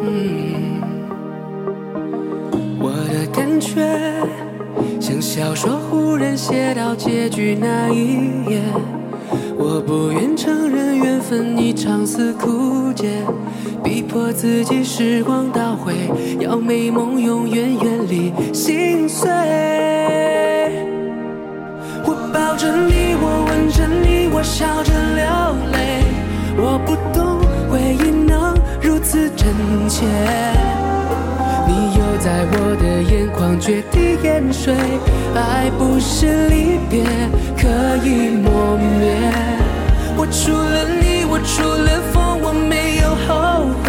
[0.00, 0.80] 嗯，
[2.80, 3.82] 我的感觉
[5.00, 8.60] 像小说忽然写到结局那一页，
[9.56, 13.08] 我不愿承认缘分一场似枯竭，
[13.82, 15.94] 逼迫自己时光倒回，
[16.40, 19.28] 要美梦永远远离心碎。
[22.04, 25.24] 我抱着你，我吻着你，我笑着流
[25.72, 26.04] 泪，
[26.56, 29.46] 我不懂回忆能如此真
[29.88, 30.06] 切。
[32.28, 34.74] 在我的眼眶决堤淹水，
[35.34, 37.02] 爱不是离别
[37.56, 37.66] 可
[38.06, 39.16] 以磨灭。
[40.14, 43.88] 我除了你，我除了风，我没有后悔。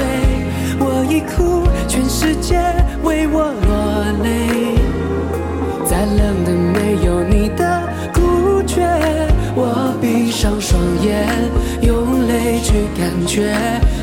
[0.79, 2.55] 我已哭，全世界
[3.03, 4.79] 为我落泪。
[5.83, 8.87] 再冷的没有你的孤绝，
[9.53, 11.27] 我闭上双眼，
[11.81, 13.53] 用泪去感觉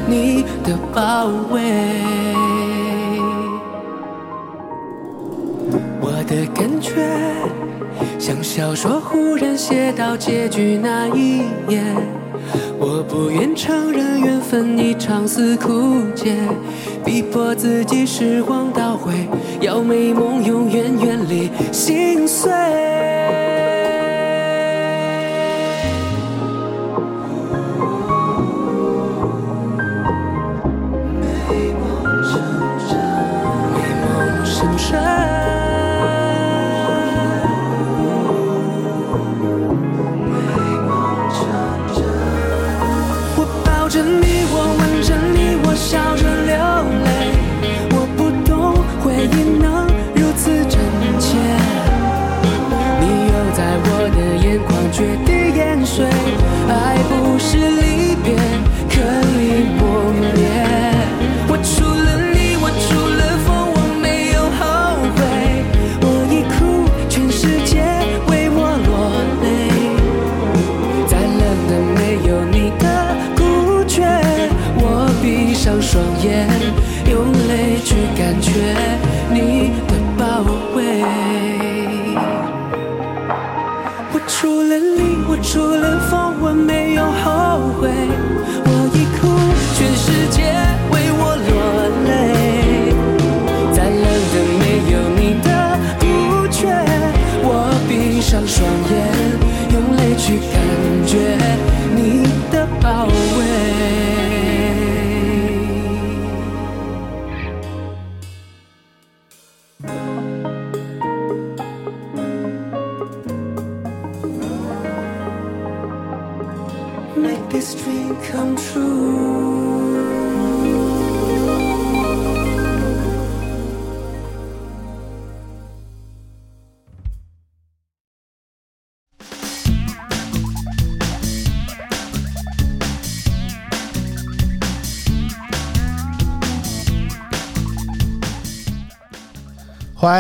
[0.06, 2.75] 你的包围。
[6.26, 6.92] 的感觉
[8.18, 11.80] 像小说忽然写到结局那一页，
[12.78, 16.36] 我不愿承认缘分一场似枯竭，
[17.04, 19.12] 逼迫自己时光倒回，
[19.60, 22.50] 要美梦永远远离心碎。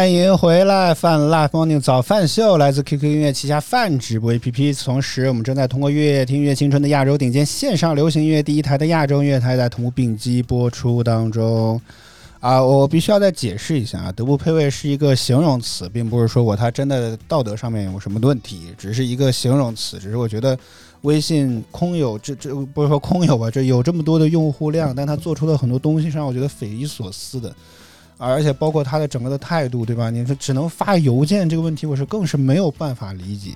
[0.06, 4.84] 欢迎回来，饭 Live Morning 早饭秀来自 QQ 音乐旗下饭直播 APP。
[4.84, 11.80] 同时，我们正在通过乐听乐青春的亚洲顶尖线上流行音乐第一台的亚洲音乐台在同步并机播出当中。
[12.38, 19.98] 啊，我必须要再解释一下啊，德不配位是一个形容词，并不是说我它真的道德上面有什么问题，只是一个形容词。
[19.98, 20.56] 只是我觉得
[21.00, 27.52] 微信空有这这不是说空有吧，这有这么多的用户量，但它做出的很多东西上，我觉得匪夷所思的。
[28.18, 30.10] 而且包括他的整个的态度，对吧？
[30.10, 33.50] 你说只能发邮件这个问题，我是更是没有办法理解，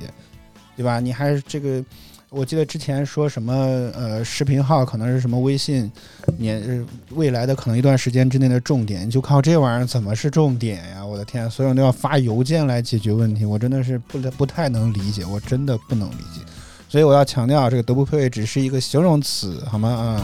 [0.76, 1.00] 对吧？
[1.00, 1.82] 你还是这个，
[2.28, 3.54] 我记得之前说什么
[3.94, 5.90] 呃，视频号可能是什么微信
[6.36, 11.04] 年未来的可能一段时间之内的重点，就靠这玩意儿怎么是重点呀？
[11.04, 16.40] 我的天，所有人都要发邮件来解决问题，我真的是不不太能理解，我真的不能理解。
[16.88, 19.88] 所以我要强调，这个德不配位只是一个形容词，好吗？
[19.88, 20.22] 啊、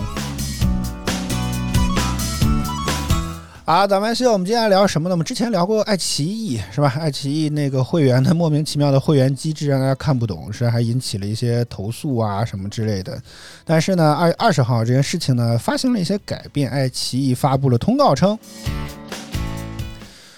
[3.66, 5.12] 啊，咱们秀，我们接下来聊什么呢？
[5.12, 6.86] 我们之前聊过爱奇艺，是吧？
[7.00, 13.20] 爱奇艺那个会员的莫名其妙的会员机制让大家看不懂，是还引起了一些投诉啊什么之类的。
[13.64, 18.38] 但是呢，二月二十号这件事情呢发生了一些改变，爱奇艺发布了通告称。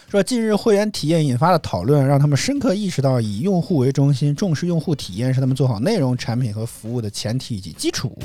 [0.09, 8.19] 说近日会员体验引发的讨论，让他们深刻意识到以用户为中心，重视用户体验是他们做好内容产品和服务的前提以及基础。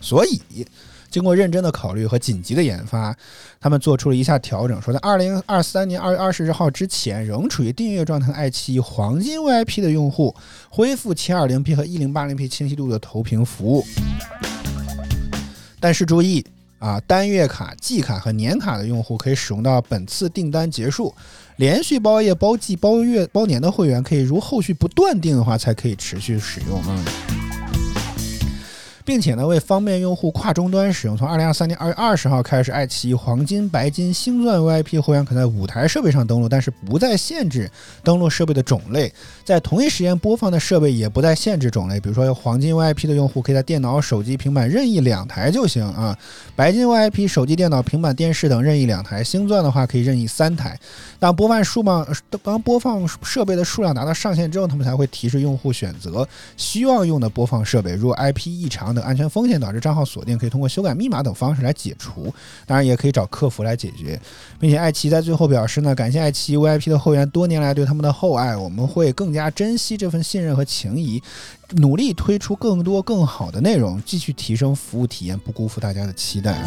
[0.00, 0.66] 所以，
[1.12, 3.14] 经过认真的考虑和紧急的研发，
[3.60, 10.34] 他们做出了一下调整，说在二零二三年二月二十日号之前，仍处于订阅状态的爱奇艺黄金 VIP 的用户，
[10.70, 13.84] 恢复 720P 和 1080P 清晰度的投屏服务。
[15.78, 16.42] 但是注意
[16.78, 21.14] 啊，单月卡、季卡和年卡的用户可以使用到本次订单结束。
[21.56, 27.51] 连续包月、包季、包月、包年的会员，可以如后续不断订的话，才可以持续使用啊。
[29.04, 37.70] 并且呢，为方便用户跨终端使用，从二零二三年二月二十号开始，爱奇艺黄金、白金、星钻 VIP 会员可在五台设备上登录，但是不再限制
[38.02, 39.12] 登录设备的种类，
[39.44, 41.98] 在同一时间播放的设备也不再限制种类。
[42.00, 46.16] 比如说，黄金 VIP 的用户可以在电脑、手机、平板任意两台就行啊；
[46.54, 50.78] 白金 VIP 手机、电脑、平板电视等任意两台；星钻的话可以任意三台。
[51.18, 52.06] 当播放数量
[52.42, 57.92] 当播放设备的数量达到上限之后，他们才会提示用户选择希望用的播放设备。
[57.94, 62.32] 如果 IP 异常等安全风险导致账号锁定，可以通过修改密码等方式来解除，
[62.66, 64.20] 当然也可以找客服来解决。
[64.58, 71.22] 并且爱奇艺在最后表示呢，感谢爱奇艺 VIP 的会员多年来对他们的厚爱，我们会更加珍惜这份信任和情谊，
[71.76, 76.62] 努力推出更多更好的内容，继续提升服务体验，不辜负大家的期待。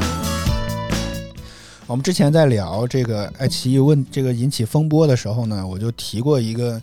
[1.88, 6.82] 我们之前在聊这个爱奇艺问这个引起风波的时候呢，我就提过一个。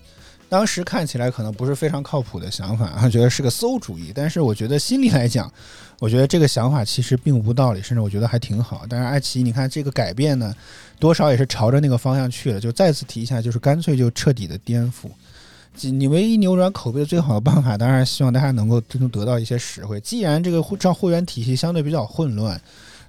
[0.52, 4.12] 当时看起来可能不是非常靠谱的想法啊，觉得是个馊主意。
[4.14, 5.50] 但是我觉得心里来讲，
[5.98, 8.84] 我觉得这个想法其实并无道理，甚至我觉得还挺好。
[8.86, 10.54] 但是爱奇艺，你看这个改变呢，
[10.98, 12.60] 多少也是朝着那个方向去了。
[12.60, 15.08] 就再次提一下，就是干脆就彻底的颠覆。
[15.90, 19.98] 你唯一扭转口碑的最好的办法，当然希望大家能够真正得到一些实惠。
[20.00, 22.60] 既然这个账会员体系相对比较混乱，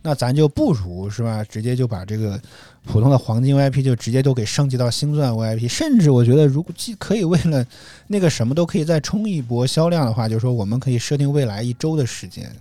[0.03, 2.39] 那咱就不如是吧，直接就把这个。
[2.85, 7.65] 普通的黄金 VIP 就直接都给升级到星钻 VIP，甚至我觉得如果既可以为了
[8.07, 12.53] 那个什么都可以再冲一波销量的话，就是说我们可以设定未来一周的时间，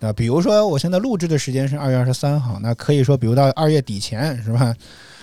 [0.00, 4.74] 那比如说我现在录制的时间是二月二十三号，那可以说比如到二月底前是吧？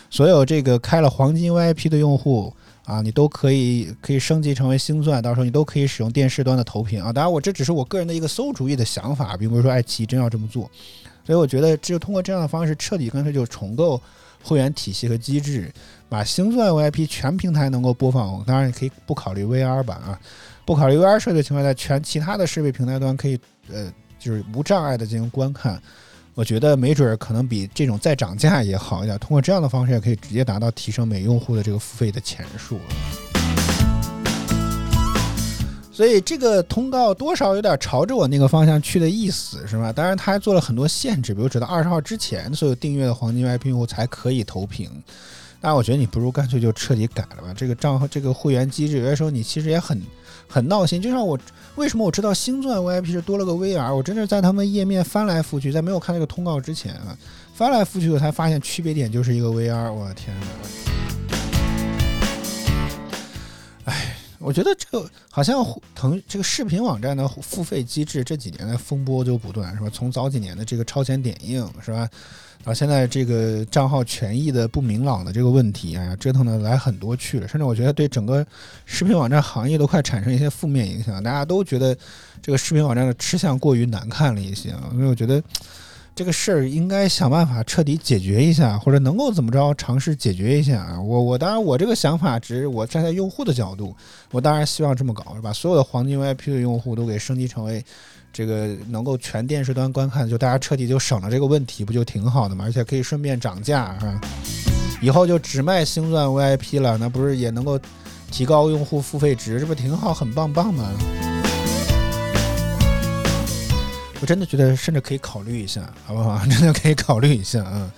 [0.10, 2.53] 所有这个开了黄金 VIP 的用户
[2.86, 7.12] 啊，你都可以可以升级成为星钻，到时候你都可以使用电视端的投屏啊。
[7.12, 10.72] 当然我这只是我个人的一个馊主意的想法，并不是说爱奇艺真要这么做，
[11.30, 14.01] 所以我觉得只有通过这样的方式彻底干脆就重构。
[14.41, 15.69] 会员体系和机制，
[16.07, 20.17] 把星钻 VIP 全平台能够播放，当然也可以不考虑 VR 版啊，
[20.65, 23.38] 不考虑 VR 设备情况下，全其他的设备平台端可以
[23.69, 25.77] 呃就是无障碍的进行观看。
[26.36, 32.80] 我觉得没准儿可能比这种再涨价也好一点，通过这样的方式也可以直接达到提升每用户的这个付费的钱数。
[35.99, 39.91] 所以这个通告多少有点朝着我那个方向去的意思，是吧？
[39.91, 44.89] 当然，他还做了很多限制，比如直到二十号之前，所有订阅的黄金 VIP 用户才可以投屏。
[45.59, 47.53] 但我觉得你不如干脆就彻底改了吧。
[47.53, 50.01] 这个账号这个会员机制，有些时候你其实也很
[50.47, 51.01] 很闹心。
[51.01, 51.37] 就像我
[51.75, 57.11] 为什么我知道星钻 VIP 是多了个 VR，我真是在他们页面翻来覆去，在没有看那个通告之前啊，
[57.53, 59.91] 翻来覆去我才发现区别点就是一个 VR。
[59.91, 60.98] 我的天哪！
[64.39, 65.63] 我觉得这个好像
[65.93, 69.89] 腾这个视频网站的付费机制这几年的风波就不断，是吧？
[69.93, 72.09] 从早几年的这个超前点映，是吧？
[72.61, 78.45] 到现在这个账号权益的不明朗的这个问题，哎呀，折腾的来很多去了，甚至我觉得对整个
[78.85, 81.95] 视频网站行业都快产生一些负面影响，大家都觉得
[82.41, 85.41] 这个视频网站的吃相过于难看了一些啊，所以我觉得
[86.16, 90.99] 这个事儿应该想办法彻底解决一下，或者能够怎么着尝试解决一下啊。
[90.99, 93.95] 我我当然我这个想法只是我站在用户的角度，
[94.32, 95.53] 我当然希望这么搞，是吧？
[95.53, 97.84] 所有的黄金 VIP 的用户都给升级成为。
[98.32, 102.64] 这个能够全电视端观看，就大家彻底就省了这个问题，不就挺好的吗？
[102.64, 104.22] 而且可以顺便涨价啊！
[105.01, 107.80] 以后就只卖星钻 VIP 了，那不是也能够
[108.30, 109.60] 提高用户付费值？
[109.60, 110.91] 这不挺好，很棒棒吗？
[114.22, 116.39] 我真的觉得，甚至可以考虑一下，好不好？
[116.49, 117.89] 真的可以考虑一下啊！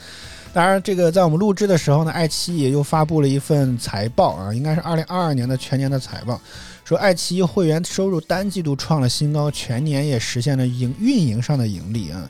[0.54, 6.40] 当然，这个在我们录制的时候呢，爱奇艺又发布了一份财报啊，应该是二零二二年的全年的财报。
[6.84, 12.30] 说爱奇艺会员收入单季度创了新高，全年也实现了营运营上的盈利啊。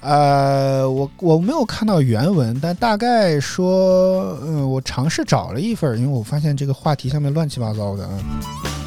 [0.00, 8.81] 呃，我我没有看到原文，但大概说，嗯，我尝试找了一份，因为我发现这个话题上面乱七八糟的啊。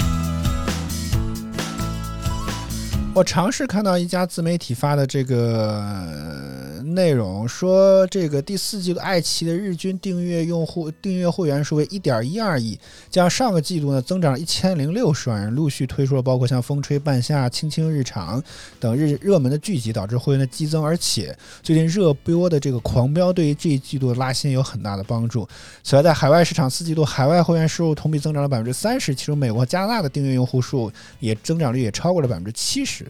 [3.15, 6.54] 我尝试看到一家自媒体发的这个。
[6.93, 12.79] 内容说，这个第四季度爱奇艺的日均订阅用户、订阅会员数为一点一二亿，
[13.09, 18.41] 加上个季度呢增长了一千零六十万人，陆续推出了包括像《风吹半夏》《青青日常》
[18.79, 20.83] 等日热门的剧集，导致会员的激增。
[20.83, 25.47] 而且最近热播的这个《狂飙》对于这一季度的拉新有很大的帮助。
[25.83, 33.05] 此外，在海外市场，四季度海外会员收入同比增长了百分之三十，其中美国、加拿大的订阅用户数也增长率也超过了百分之七十。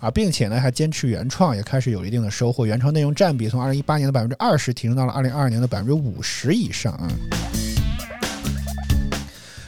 [0.00, 2.64] 啊，并且呢，还坚持原创，也开始有一定的收获。
[2.64, 7.06] 原创内容占比从二零一八年的百分之二十提升到了二零二二年的百分之五十以上啊！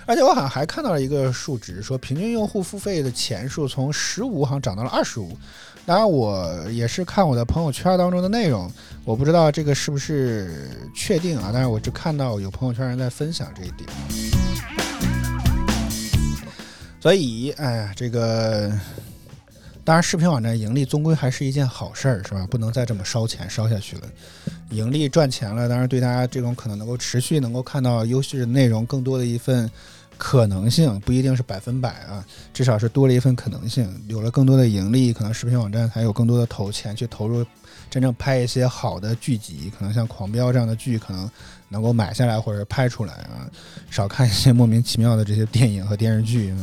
[0.06, 5.36] 而且我好像还看到了一个数值，说平均用户付费的钱数从十五好像涨到了二十五。
[5.84, 8.72] 当然，我也是看我的朋友圈当中的内容，
[9.04, 11.50] 我不知道这个是不是确定啊？
[11.52, 13.86] 但是我只看到有朋友圈人在分享这一点。
[17.00, 18.72] 所以，哎呀，这个。
[19.84, 22.46] 当然，视频网站盈利终归还是一件好事儿，是吧？
[22.48, 24.02] 不能再这么烧钱烧下去了。
[24.70, 29.68] 盈利赚钱了，当然对大家这种可能能够持续能够看到优质的内容，更多的一份
[30.16, 32.24] 可能性，不一定是百分百啊，
[32.54, 33.92] 至少是多了一份可能性。
[34.06, 37.44] 有了更多的盈利，可能视频网站才有更多的投钱去投入，
[37.90, 41.28] 真正拍一些好的剧集，可能像《狂飙》这样的剧，可能
[41.68, 43.50] 能够买下来或者拍出来啊，
[43.90, 46.54] 少看一些莫名其妙的这些电影和电视剧。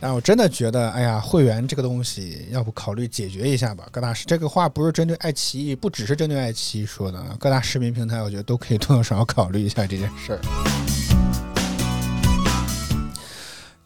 [0.00, 3.84] 但我真的觉得，哎呀，会员这个东西，要不考虑解决一下吧？
[3.90, 10.38] 各大这个话不是针对爱奇艺，不只是针对爱奇艺说的，各大视频平台，我觉得都可以多多少少考虑一下这件事儿。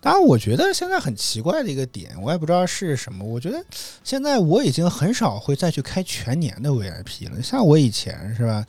[0.02, 3.24] 当然，我觉得现在很奇怪的一个点，我也不知道是什么。
[3.24, 3.64] 我觉得
[4.04, 7.40] 现在我已经很少会再去开全年的 VIP 了。
[7.42, 8.62] 像我以前是吧，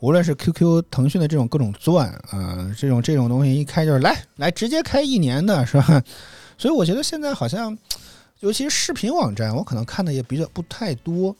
[0.00, 6.02] 无论是 QQ、腾讯的这种各种钻啊，这种这种东西一开就是来来直接开一年的是吧？
[6.60, 7.76] 所以我觉得现在好像，
[8.40, 11.34] 尤其是视频网站，我可能看的也比较不太多。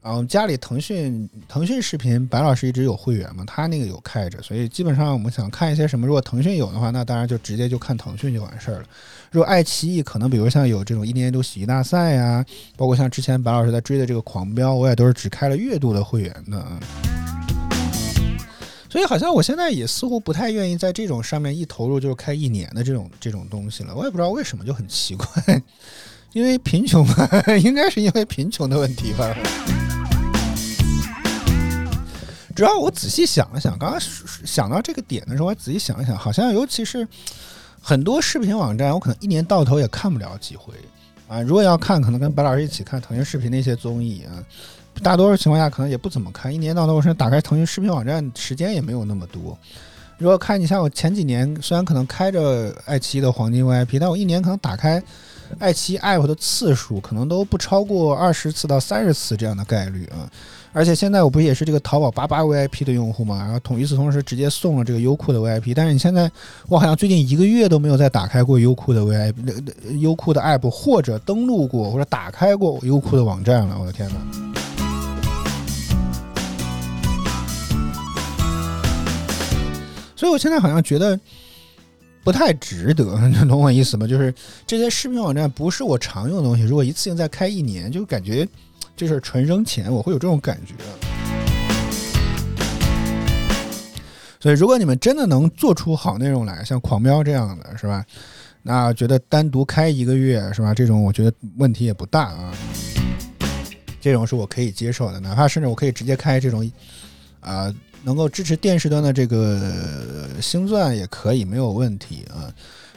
[0.00, 8.84] 啊，家里腾讯腾讯视频，白老师一直有会员嘛，他那个有开着，所以基本上我们想看一些什么，如果腾讯有的话，那当然就直接就看腾讯就完事儿了。
[9.30, 12.44] 如果爱奇艺可能，比如像有这种一年一度喜剧大赛呀，
[12.74, 17.13] 包括像之前白老师在追的这个狂飙，我也都是只开了月度的会员的。
[18.94, 23.92] 所以好像我现在也似乎不太愿意在这种上面一投入就是开一年的这种这种东西了。
[23.92, 25.26] 我也不知道为什么，就很奇怪，
[26.32, 27.28] 因为贫穷吧，
[27.60, 29.34] 应该是因为贫穷的问题吧。
[32.54, 34.00] 主要我仔细想了想，刚刚
[34.44, 37.04] 想到这个点的时候，我仔细想一想，好像尤其是
[37.80, 40.72] 很多视频网站，我可能一年到头也看不了几回
[41.26, 41.42] 啊。
[41.42, 44.38] 如果要看，可能跟白老师一起看腾讯视频那些综艺啊。
[45.02, 49.56] 大多数情况下可能也不怎么看，一年到头我是打开腾讯视频网站时间也没有那么多，
[50.18, 55.02] 如果看你像我前几年，虽然可能开着爱奇艺的黄金 VIP，但我一年可能打开
[55.58, 60.30] 爱奇艺 app 的次数可能都不超过二十次到三十次这样的概率啊。
[60.72, 66.28] 而且现在我不是也是这个淘宝八八 VIP 的用户嘛，然后同与此同时直接送了这个优酷的 VIP，但是你现在
[66.68, 69.34] 我好像最近一个月都没有再打开过优酷的 VIP，
[70.00, 74.73] 优酷的 app 或者登录过或者打开过优酷的网站了，我的天哪！
[80.24, 81.20] 所以我现在好像觉得
[82.22, 84.06] 不太值得， 你懂我意思吗？
[84.06, 84.34] 就是
[84.66, 88.48] 这些视频网站不是我常用的东西，如果一次性再开一年，就感觉
[88.96, 90.72] 这是纯扔钱，我会有这种感觉。
[94.40, 98.02] 所以，如果你们真的能做出好内容来，像狂飙这样的是吧？
[98.62, 100.72] 那觉得单独开一个月是吧？
[100.72, 102.54] 这种我觉得问题也不大啊。
[104.00, 106.72] 这种是我可以接受的，哪怕甚至我可以直接开这种
[107.40, 107.70] 啊、
[108.04, 109.58] 能够支持电视端的这个
[110.40, 112.52] 星钻也可以，没有问题啊。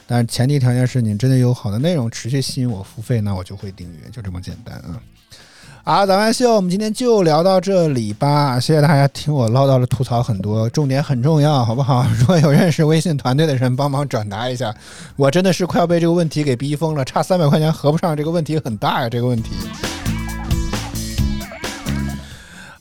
[0.06, 5.00] 但是前提条件是你真的有好的内容持续吸引我付费，那我就会订阅，就这么简单啊。
[5.84, 8.60] 好，早饭秀，我们今天就聊到这里吧。
[8.60, 12.06] 谢谢大家听我唠叨了吐槽很多，重点很重要，好不好？
[12.18, 14.74] 如果有认识微信团队的人，帮忙转达一下。
[15.16, 19.50] 我真的是快要被这个问题给逼疯了，差三百块钱合不上，这个问题很大呀，这个问题。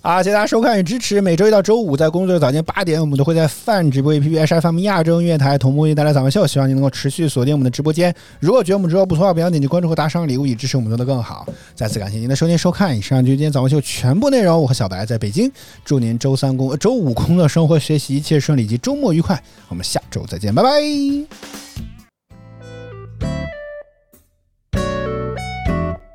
[0.08, 1.20] 啊，谢谢大家收看与支持。
[1.20, 6.48] 每周一到周五在工作日早间八点，我们都会在泛直播 APP H F M 亚洲音乐台同步为您带来早饭秀。
[6.48, 8.16] 希望您能够持续锁定我们的直播间。
[8.40, 11.46] 如果觉得我们直播不错，不要点击关注和打赏礼物，以支持我们做得更好。
[11.76, 14.62] 再次感谢您的收听收看，以上就是今天早饭秀全部内容。
[14.62, 15.52] 我和小白在北京，
[15.84, 19.38] 祝您周三工、周五工作、生活、学习一切顺利及周末愉快。
[19.68, 21.97] 我们下周再见，拜拜。